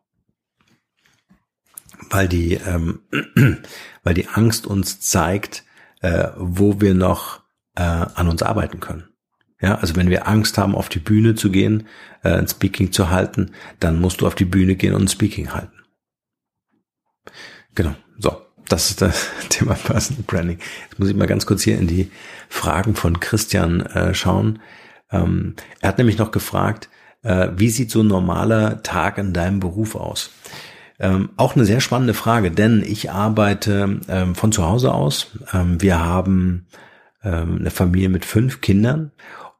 [2.10, 3.00] weil die, ähm,
[4.02, 5.63] weil die Angst uns zeigt,
[6.04, 7.40] äh, wo wir noch
[7.76, 9.08] äh, an uns arbeiten können.
[9.60, 11.86] Ja, also wenn wir Angst haben, auf die Bühne zu gehen,
[12.22, 15.54] äh, ein Speaking zu halten, dann musst du auf die Bühne gehen und ein Speaking
[15.54, 15.72] halten.
[17.74, 17.94] Genau.
[18.18, 18.36] So,
[18.68, 20.58] das ist das Thema Personal Branding.
[20.82, 22.10] Jetzt muss ich mal ganz kurz hier in die
[22.50, 24.58] Fragen von Christian äh, schauen.
[25.10, 26.90] Ähm, er hat nämlich noch gefragt,
[27.22, 30.30] äh, wie sieht so ein normaler Tag in deinem Beruf aus?
[31.00, 35.28] Ähm, auch eine sehr spannende Frage, denn ich arbeite ähm, von zu Hause aus.
[35.52, 36.66] Ähm, wir haben
[37.22, 39.10] ähm, eine Familie mit fünf Kindern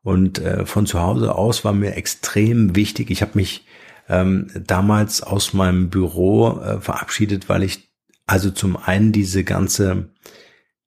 [0.03, 3.11] und äh, von zu Hause aus war mir extrem wichtig.
[3.11, 3.67] Ich habe mich
[4.09, 7.89] ähm, damals aus meinem Büro äh, verabschiedet, weil ich
[8.27, 10.11] also zum einen diese ganze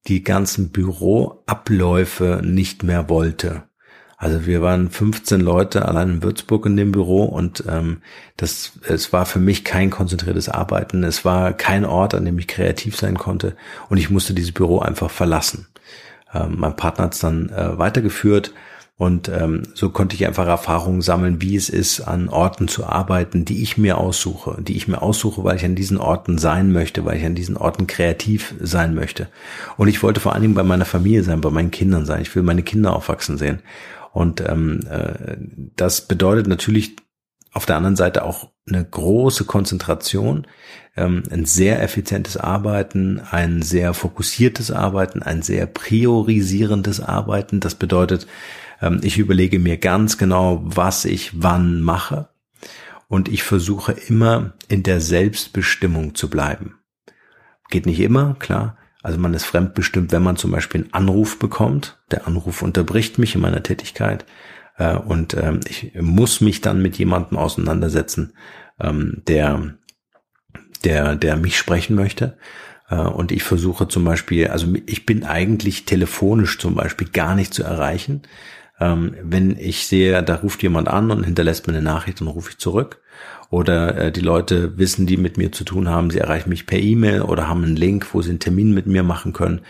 [0.07, 3.63] die ganzen Büroabläufe nicht mehr wollte.
[4.17, 8.01] Also wir waren 15 Leute allein in Würzburg in dem Büro und ähm,
[8.35, 11.03] das es war für mich kein konzentriertes Arbeiten.
[11.03, 13.55] Es war kein Ort, an dem ich kreativ sein konnte
[13.89, 15.67] und ich musste dieses Büro einfach verlassen.
[16.33, 18.53] Ähm, mein Partner hat es dann äh, weitergeführt
[18.97, 23.45] und ähm, so konnte ich einfach Erfahrungen sammeln, wie es ist, an Orten zu arbeiten,
[23.45, 27.05] die ich mir aussuche, die ich mir aussuche, weil ich an diesen Orten sein möchte,
[27.05, 29.27] weil ich an diesen Orten kreativ sein möchte.
[29.77, 32.23] Und ich wollte vor allen Dingen bei meiner Familie sein, bei meinen Kindern sein.
[32.23, 33.59] Ich will meine Kinder aufwachsen sehen.
[34.17, 35.37] Und ähm, äh,
[35.75, 36.95] das bedeutet natürlich
[37.51, 40.47] auf der anderen Seite auch eine große Konzentration,
[40.95, 47.59] ähm, ein sehr effizientes Arbeiten, ein sehr fokussiertes Arbeiten, ein sehr priorisierendes Arbeiten.
[47.59, 48.25] Das bedeutet,
[48.81, 52.27] ähm, ich überlege mir ganz genau, was ich wann mache
[53.07, 56.79] und ich versuche immer in der Selbstbestimmung zu bleiben.
[57.69, 61.97] Geht nicht immer, klar, also man ist fremdbestimmt, wenn man zum Beispiel einen Anruf bekommt.
[62.11, 64.25] Der Anruf unterbricht mich in meiner Tätigkeit
[64.77, 68.33] äh, und ähm, ich muss mich dann mit jemandem auseinandersetzen,
[68.81, 69.75] ähm, der,
[70.83, 72.37] der, der mich sprechen möchte.
[72.89, 77.53] Äh, und ich versuche zum Beispiel, also ich bin eigentlich telefonisch zum Beispiel gar nicht
[77.53, 78.23] zu erreichen.
[78.79, 82.51] Ähm, wenn ich sehe, da ruft jemand an und hinterlässt mir eine Nachricht, dann rufe
[82.51, 83.01] ich zurück
[83.49, 86.79] oder äh, die Leute wissen, die mit mir zu tun haben, sie erreichen mich per
[86.79, 89.61] E-Mail oder haben einen Link, wo sie einen Termin mit mir machen können,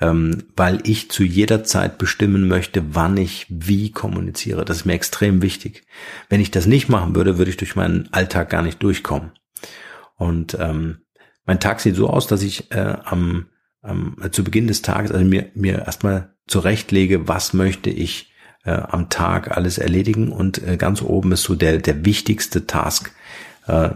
[0.00, 4.64] ähm, weil ich zu jeder Zeit bestimmen möchte, wann ich wie kommuniziere.
[4.64, 5.84] Das ist mir extrem wichtig.
[6.28, 9.32] Wenn ich das nicht machen würde, würde ich durch meinen Alltag gar nicht durchkommen.
[10.16, 10.98] Und ähm,
[11.46, 13.46] mein Tag sieht so aus, dass ich äh, am,
[13.80, 18.31] am zu Beginn des Tages also mir mir erstmal zurechtlege, was möchte ich
[18.64, 23.12] äh, am Tag alles erledigen und äh, ganz oben ist so der, der wichtigste Task.
[23.66, 23.90] Äh,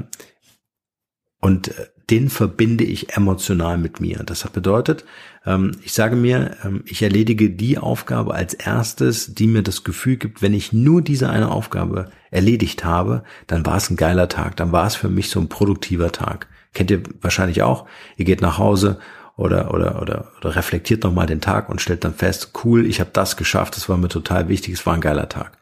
[1.40, 4.22] und äh, den verbinde ich emotional mit mir.
[4.24, 5.04] Das bedeutet,
[5.44, 10.16] ähm, ich sage mir, ähm, ich erledige die Aufgabe als erstes, die mir das Gefühl
[10.16, 14.56] gibt, wenn ich nur diese eine Aufgabe erledigt habe, dann war es ein geiler Tag,
[14.56, 16.48] dann war es für mich so ein produktiver Tag.
[16.74, 17.86] Kennt ihr wahrscheinlich auch.
[18.16, 18.98] Ihr geht nach Hause
[19.36, 23.10] oder, oder, oder, oder reflektiert nochmal den Tag und stellt dann fest, cool, ich habe
[23.12, 25.58] das geschafft, das war mir total wichtig, es war ein geiler Tag.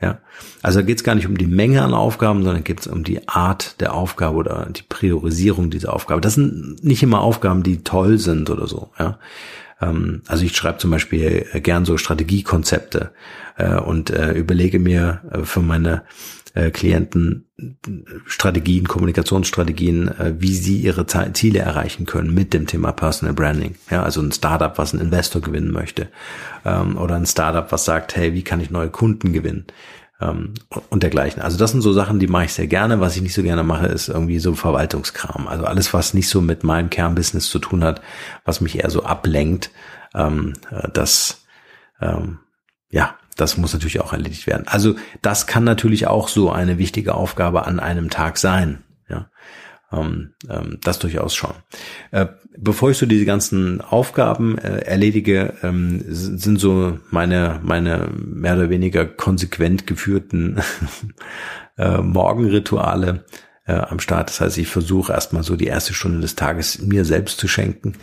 [0.00, 0.18] Ja,
[0.60, 3.26] also geht es gar nicht um die Menge an Aufgaben, sondern geht es um die
[3.28, 6.20] Art der Aufgabe oder die Priorisierung dieser Aufgabe.
[6.20, 8.90] Das sind nicht immer Aufgaben, die toll sind oder so.
[8.98, 9.18] Ja,
[9.80, 13.12] ähm, also ich schreibe zum Beispiel gern so Strategiekonzepte
[13.56, 16.02] äh, und äh, überlege mir äh, für meine
[16.54, 17.46] äh, Klienten
[18.26, 23.76] Strategien, Kommunikationsstrategien, äh, wie sie ihre Ziele erreichen können mit dem Thema Personal Branding.
[23.90, 26.08] Ja, also ein Startup, was einen Investor gewinnen möchte,
[26.64, 29.66] ähm, oder ein Startup, was sagt, hey, wie kann ich neue Kunden gewinnen?
[30.20, 30.54] Ähm,
[30.90, 31.42] und dergleichen.
[31.42, 33.00] Also das sind so Sachen, die mache ich sehr gerne.
[33.00, 35.48] Was ich nicht so gerne mache, ist irgendwie so Verwaltungskram.
[35.48, 38.00] Also alles, was nicht so mit meinem Kernbusiness zu tun hat,
[38.44, 39.70] was mich eher so ablenkt,
[40.14, 41.44] ähm, äh, das
[42.00, 42.38] ähm,
[42.90, 44.66] ja, das muss natürlich auch erledigt werden.
[44.66, 48.82] Also das kann natürlich auch so eine wichtige Aufgabe an einem Tag sein.
[49.08, 49.28] Ja,
[49.92, 51.52] ähm, ähm, das durchaus schon.
[52.10, 58.56] Äh, bevor ich so diese ganzen Aufgaben äh, erledige, ähm, sind so meine meine mehr
[58.56, 60.60] oder weniger konsequent geführten
[61.76, 63.24] äh, Morgenrituale
[63.66, 64.30] äh, am Start.
[64.30, 67.94] Das heißt, ich versuche erstmal so die erste Stunde des Tages mir selbst zu schenken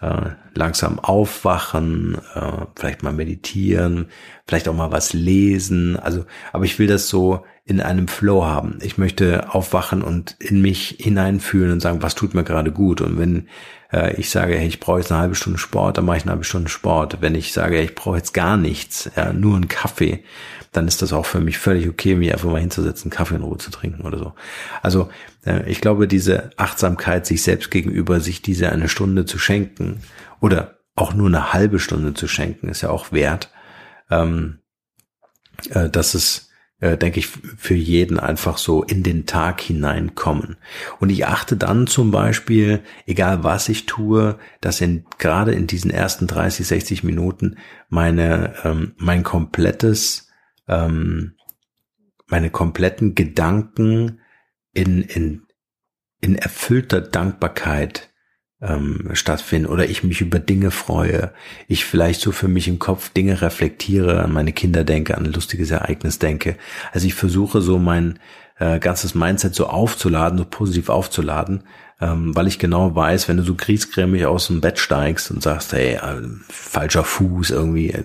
[0.00, 4.06] äh, langsam aufwachen, äh, vielleicht mal meditieren,
[4.46, 5.96] vielleicht auch mal was lesen.
[5.96, 8.78] Also, aber ich will das so in einem Flow haben.
[8.82, 13.00] Ich möchte aufwachen und in mich hineinfühlen und sagen, was tut mir gerade gut.
[13.00, 13.48] Und wenn
[13.94, 16.32] äh, ich sage, hey, ich brauche jetzt eine halbe Stunde Sport, dann mache ich eine
[16.32, 17.18] halbe Stunde Sport.
[17.20, 20.24] Wenn ich sage, hey, ich brauche jetzt gar nichts, ja, nur einen Kaffee,
[20.72, 23.58] dann ist das auch für mich völlig okay, mich einfach mal hinzusetzen, Kaffee in Ruhe
[23.58, 24.32] zu trinken oder so.
[24.82, 25.08] Also
[25.46, 30.00] äh, ich glaube, diese Achtsamkeit sich selbst gegenüber, sich diese eine Stunde zu schenken
[30.40, 33.50] oder auch nur eine halbe Stunde zu schenken, ist ja auch wert.
[34.10, 34.58] Ähm,
[35.70, 40.56] äh, dass es, äh, denke ich, für jeden einfach so in den Tag hineinkommen.
[41.00, 45.90] Und ich achte dann zum Beispiel, egal was ich tue, dass in, gerade in diesen
[45.90, 47.56] ersten 30, 60 Minuten
[47.88, 50.28] meine, ähm, mein komplettes,
[50.68, 51.34] ähm,
[52.26, 54.20] meine kompletten Gedanken
[54.72, 55.42] in, in,
[56.20, 58.10] in erfüllter Dankbarkeit
[58.66, 61.32] ähm, stattfinden oder ich mich über Dinge freue,
[61.68, 65.32] ich vielleicht so für mich im Kopf Dinge reflektiere, an meine Kinder denke, an ein
[65.32, 66.56] lustiges Ereignis denke.
[66.92, 68.18] Also ich versuche so mein
[68.58, 71.64] äh, ganzes Mindset so aufzuladen, so positiv aufzuladen,
[72.00, 75.72] ähm, weil ich genau weiß, wenn du so griesgrämig aus dem Bett steigst und sagst,
[75.72, 78.04] hey, äh, falscher Fuß irgendwie, äh,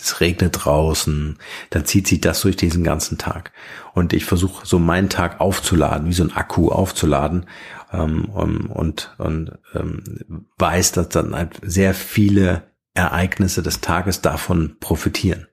[0.00, 1.38] es regnet draußen,
[1.70, 3.52] dann zieht sich das durch diesen ganzen Tag.
[3.94, 7.46] Und ich versuche so meinen Tag aufzuladen, wie so ein Akku aufzuladen
[7.92, 12.64] ähm, und, und, und ähm, weiß, dass dann halt sehr viele
[12.94, 15.46] Ereignisse des Tages davon profitieren.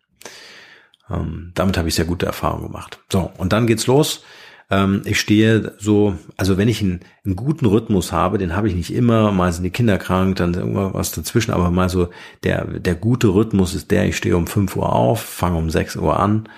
[1.10, 3.00] Ähm, damit habe ich sehr gute Erfahrungen gemacht.
[3.12, 4.24] So, und dann geht's los.
[4.70, 8.76] Ähm, ich stehe so, also wenn ich einen, einen guten Rhythmus habe, den habe ich
[8.76, 12.10] nicht immer, mal sind die Kinder krank, dann irgendwas dazwischen, aber mal so
[12.44, 15.96] der, der gute Rhythmus ist der, ich stehe um 5 Uhr auf, fange um 6
[15.98, 16.50] Uhr an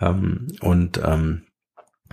[0.00, 1.42] ähm, und ähm,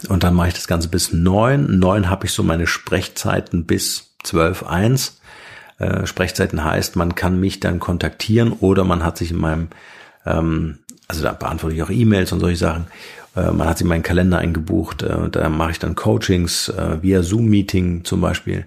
[0.07, 1.79] und dann mache ich das Ganze bis neun.
[1.79, 5.21] Neun habe ich so meine Sprechzeiten bis zwölf eins.
[5.77, 9.67] Äh, Sprechzeiten heißt, man kann mich dann kontaktieren oder man hat sich in meinem,
[10.25, 12.87] ähm, also da beantworte ich auch E-Mails und solche Sachen.
[13.35, 15.03] Äh, man hat sich in meinen Kalender eingebucht.
[15.03, 18.65] Äh, da mache ich dann Coachings äh, via Zoom-Meeting zum Beispiel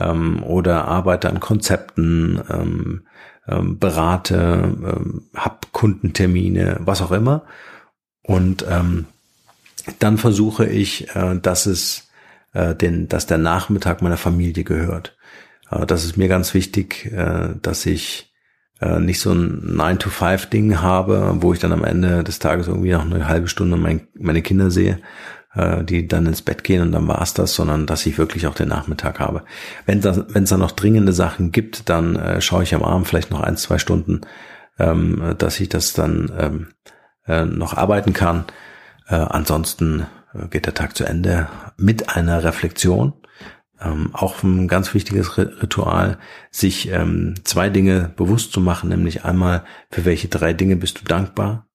[0.00, 3.02] ähm, oder arbeite an Konzepten, ähm,
[3.48, 4.74] ähm, berate,
[5.34, 7.42] hab Kundentermine, was auch immer.
[8.22, 8.64] Und
[10.00, 11.06] dann versuche ich,
[11.42, 12.08] dass es
[12.52, 15.16] den, dass der Nachmittag meiner Familie gehört.
[15.86, 17.12] Das ist mir ganz wichtig,
[17.62, 18.34] dass ich
[18.80, 23.04] äh, nicht so ein 9-to-5-Ding habe, wo ich dann am Ende des Tages irgendwie noch
[23.04, 25.00] eine halbe Stunde mein, meine Kinder sehe,
[25.54, 28.54] äh, die dann ins Bett gehen und dann war's das, sondern dass ich wirklich auch
[28.54, 29.44] den Nachmittag habe.
[29.86, 33.30] Wenn es wenn da noch dringende Sachen gibt, dann äh, schaue ich am Abend vielleicht
[33.30, 34.20] noch ein, zwei Stunden,
[34.78, 36.66] ähm, dass ich das dann ähm,
[37.26, 38.44] äh, noch arbeiten kann.
[39.08, 43.14] Äh, ansonsten äh, geht der Tag zu Ende mit einer Reflexion.
[43.80, 46.18] Ähm, auch ein ganz wichtiges Ritual,
[46.50, 51.04] sich ähm, zwei Dinge bewusst zu machen, nämlich einmal, für welche drei Dinge bist du
[51.04, 51.68] dankbar,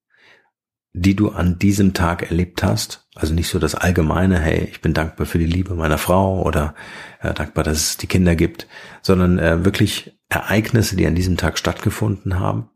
[0.94, 3.08] die du an diesem Tag erlebt hast.
[3.16, 6.76] Also nicht so das allgemeine, hey, ich bin dankbar für die Liebe meiner Frau oder
[7.22, 8.68] äh, dankbar, dass es die Kinder gibt,
[9.02, 12.70] sondern äh, wirklich Ereignisse, die an diesem Tag stattgefunden haben.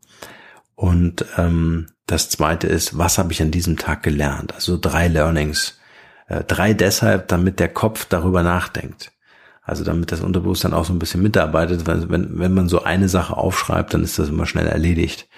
[0.74, 4.54] Und ähm, das zweite ist, was habe ich an diesem Tag gelernt?
[4.54, 5.80] Also drei Learnings.
[6.28, 9.12] Äh, drei deshalb, damit der Kopf darüber nachdenkt.
[9.66, 13.08] Also damit das Unterbewusstsein auch so ein bisschen mitarbeitet, weil wenn, wenn man so eine
[13.08, 15.28] Sache aufschreibt, dann ist das immer schnell erledigt.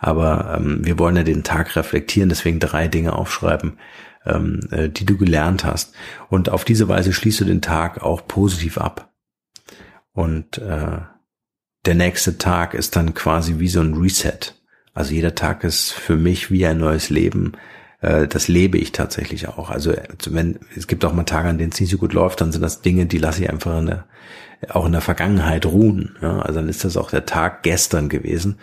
[0.00, 3.78] Aber ähm, wir wollen ja den Tag reflektieren, deswegen drei Dinge aufschreiben,
[4.26, 5.94] ähm, äh, die du gelernt hast.
[6.28, 9.12] Und auf diese Weise schließt du den Tag auch positiv ab.
[10.12, 10.98] Und äh,
[11.84, 14.52] der nächste Tag ist dann quasi wie so ein Reset.
[14.94, 17.52] Also jeder Tag ist für mich wie ein neues Leben.
[18.00, 19.70] Äh, das lebe ich tatsächlich auch.
[19.70, 19.94] Also
[20.28, 22.62] wenn es gibt auch mal Tage, an denen es nicht so gut läuft, dann sind
[22.62, 24.04] das Dinge, die lasse ich einfach in der,
[24.70, 26.16] auch in der Vergangenheit ruhen.
[26.20, 26.40] Ja?
[26.40, 28.58] Also dann ist das auch der Tag gestern gewesen.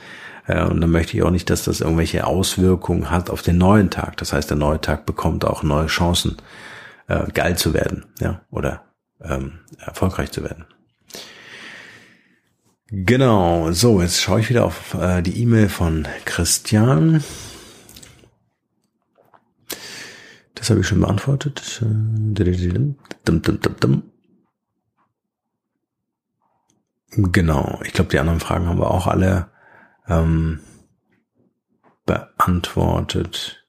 [0.48, 3.90] Äh, und dann möchte ich auch nicht, dass das irgendwelche Auswirkungen hat auf den neuen
[3.90, 4.18] Tag.
[4.18, 6.38] Das heißt, der neue Tag bekommt auch neue Chancen,
[7.08, 8.84] äh, geil zu werden, ja, oder
[9.22, 10.66] ähm, erfolgreich zu werden.
[12.90, 17.24] Genau, so, jetzt schaue ich wieder auf äh, die E-Mail von Christian.
[20.64, 21.82] Das habe ich schon beantwortet.
[27.12, 29.48] Genau, ich glaube, die anderen Fragen haben wir auch alle
[30.08, 30.62] ähm,
[32.06, 33.68] beantwortet.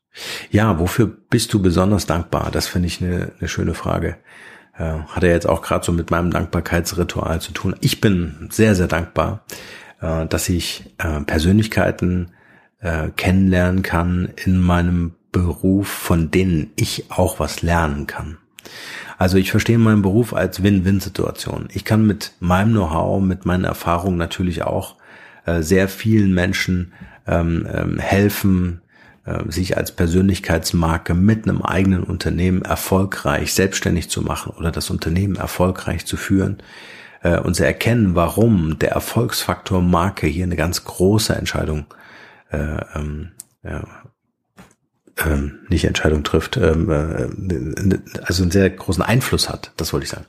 [0.52, 2.52] Ja, wofür bist du besonders dankbar?
[2.52, 4.18] Das finde ich eine, eine schöne Frage.
[4.78, 7.74] Äh, hat er jetzt auch gerade so mit meinem Dankbarkeitsritual zu tun.
[7.80, 9.44] Ich bin sehr, sehr dankbar,
[10.00, 12.34] äh, dass ich äh, Persönlichkeiten
[12.78, 18.38] äh, kennenlernen kann in meinem Beruf, von denen ich auch was lernen kann.
[19.18, 21.68] Also ich verstehe meinen Beruf als Win-Win-Situation.
[21.72, 24.96] Ich kann mit meinem Know-how, mit meinen Erfahrungen natürlich auch
[25.44, 26.92] äh, sehr vielen Menschen
[27.26, 28.80] ähm, ähm, helfen,
[29.24, 35.36] äh, sich als Persönlichkeitsmarke mit einem eigenen Unternehmen erfolgreich selbstständig zu machen oder das Unternehmen
[35.36, 36.58] erfolgreich zu führen
[37.22, 41.86] äh, und sie erkennen, warum der Erfolgsfaktor Marke hier eine ganz große Entscheidung
[42.50, 43.32] äh, ähm,
[45.16, 50.10] ähm, nicht Entscheidung trifft, ähm, äh, also einen sehr großen Einfluss hat, das wollte ich
[50.10, 50.26] sagen.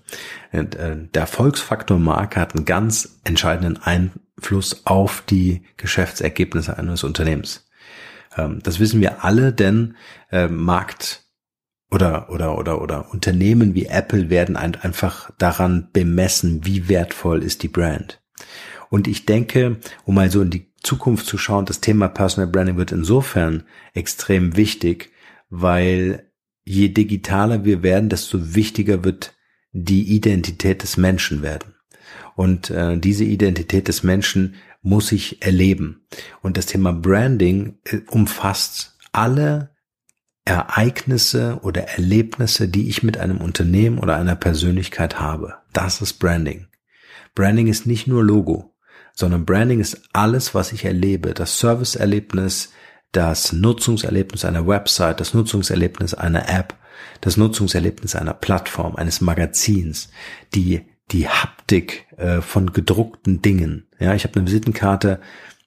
[0.52, 0.66] Äh,
[1.14, 7.68] der Erfolgsfaktor Marke hat einen ganz entscheidenden Einfluss auf die Geschäftsergebnisse eines Unternehmens.
[8.38, 9.96] Ähm, das wissen wir alle, denn
[10.32, 11.24] äh, Markt
[11.92, 17.70] oder, oder, oder, oder Unternehmen wie Apple werden einfach daran bemessen, wie wertvoll ist die
[17.70, 18.22] Brand.
[18.90, 22.78] Und ich denke, um mal so in die Zukunft zu schauen, das Thema Personal Branding
[22.78, 25.12] wird insofern extrem wichtig,
[25.50, 26.32] weil
[26.64, 29.34] je digitaler wir werden, desto wichtiger wird
[29.72, 31.76] die Identität des Menschen werden.
[32.36, 36.06] Und äh, diese Identität des Menschen muss ich erleben.
[36.42, 39.76] Und das Thema Branding äh, umfasst alle
[40.44, 45.56] Ereignisse oder Erlebnisse, die ich mit einem Unternehmen oder einer Persönlichkeit habe.
[45.74, 46.68] Das ist Branding.
[47.34, 48.75] Branding ist nicht nur Logo
[49.16, 51.34] sondern Branding ist alles, was ich erlebe.
[51.34, 52.74] Das Serviceerlebnis,
[53.14, 56.76] das Nutzungserlebnis einer Website, das Nutzungserlebnis einer App,
[57.22, 60.10] das Nutzungserlebnis einer Plattform, eines Magazins,
[60.54, 63.88] die die Haptik äh, von gedruckten Dingen.
[64.00, 65.22] Ja, ich habe eine Visitenkarte,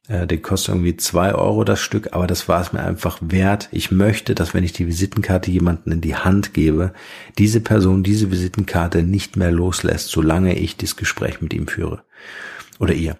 [0.09, 3.69] äh, die kostet irgendwie zwei Euro das Stück, aber das war es mir einfach wert.
[3.71, 6.93] Ich möchte, dass wenn ich die Visitenkarte jemanden in die Hand gebe,
[7.39, 12.03] diese Person diese Visitenkarte nicht mehr loslässt, solange ich das Gespräch mit ihm führe
[12.79, 13.19] oder ihr,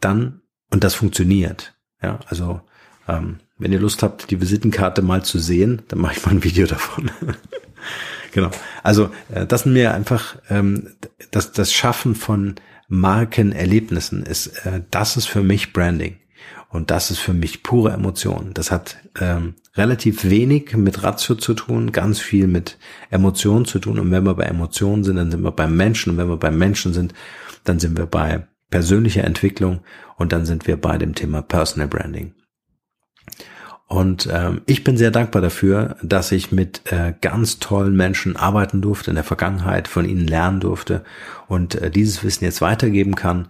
[0.00, 2.60] dann, und das funktioniert, ja, also
[3.08, 6.44] ähm, wenn ihr Lust habt, die Visitenkarte mal zu sehen, dann mache ich mal ein
[6.44, 7.10] Video davon.
[8.32, 8.50] genau.
[8.82, 10.94] Also äh, das sind mir einfach ähm,
[11.30, 12.54] das, das Schaffen von
[12.88, 16.18] Markenerlebnissen ist, äh, das ist für mich Branding.
[16.70, 18.52] Und das ist für mich pure Emotion.
[18.52, 22.78] Das hat ähm, relativ wenig mit Ratio zu tun, ganz viel mit
[23.10, 23.98] Emotionen zu tun.
[23.98, 26.12] Und wenn wir bei Emotionen sind, dann sind wir beim Menschen.
[26.12, 27.14] Und wenn wir beim Menschen sind,
[27.64, 29.80] dann sind wir bei persönliche Entwicklung
[30.16, 32.34] und dann sind wir bei dem Thema Personal Branding.
[33.86, 38.82] Und ähm, ich bin sehr dankbar dafür, dass ich mit äh, ganz tollen Menschen arbeiten
[38.82, 41.04] durfte in der Vergangenheit, von ihnen lernen durfte
[41.46, 43.48] und äh, dieses Wissen jetzt weitergeben kann.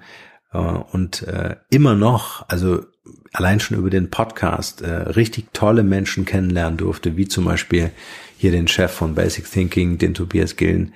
[0.52, 2.84] Äh, und äh, immer noch, also
[3.32, 7.90] allein schon über den Podcast, äh, richtig tolle Menschen kennenlernen durfte, wie zum Beispiel
[8.36, 10.94] hier den Chef von Basic Thinking, den Tobias Gillen,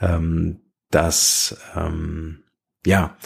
[0.00, 0.60] ähm,
[0.92, 2.44] dass ähm,
[2.84, 3.16] ja,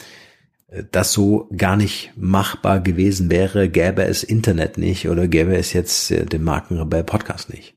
[0.93, 6.11] das so gar nicht machbar gewesen wäre, gäbe es Internet nicht oder gäbe es jetzt
[6.11, 7.75] äh, den Markenrebell Podcast nicht.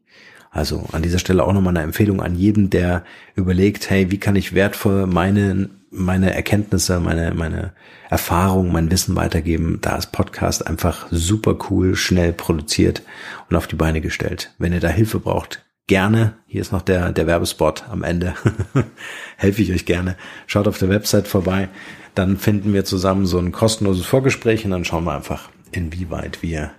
[0.51, 3.03] Also an dieser Stelle auch nochmal eine Empfehlung an jeden, der
[3.35, 7.73] überlegt, hey, wie kann ich wertvoll meine, meine Erkenntnisse, meine, meine
[8.11, 9.79] Erfahrung, mein Wissen weitergeben.
[9.81, 13.01] Da ist Podcast einfach super cool, schnell produziert
[13.49, 14.53] und auf die Beine gestellt.
[14.59, 16.35] Wenn ihr da Hilfe braucht, gerne.
[16.45, 18.35] Hier ist noch der, der Werbespot am Ende.
[19.37, 20.15] Helfe ich euch gerne.
[20.45, 21.69] Schaut auf der Website vorbei
[22.15, 26.71] dann finden wir zusammen so ein kostenloses Vorgespräch und dann schauen wir einfach, inwieweit wir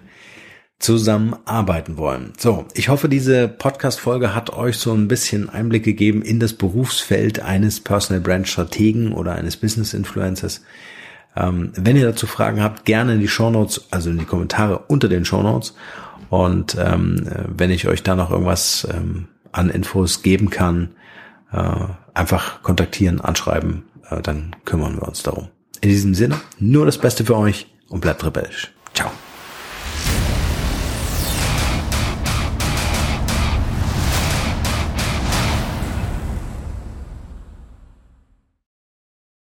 [0.79, 2.33] zusammenarbeiten wollen.
[2.37, 7.40] So, ich hoffe, diese Podcast-Folge hat euch so ein bisschen Einblick gegeben in das Berufsfeld
[7.40, 10.62] eines Personal Brand Strategen oder eines Business Influencers.
[11.37, 14.85] Ähm, wenn ihr dazu Fragen habt, gerne in die Show Notes, also in die Kommentare
[14.89, 15.74] unter den Show Notes.
[16.28, 20.91] Und ähm, wenn ich euch da noch irgendwas ähm, an Infos geben kann,
[21.53, 23.85] äh, einfach kontaktieren, anschreiben
[24.22, 25.48] dann kümmern wir uns darum.
[25.80, 28.72] In diesem Sinne, nur das Beste für euch und bleibt rebellisch.
[28.94, 29.11] Ciao.